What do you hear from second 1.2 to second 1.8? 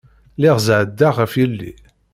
yelli.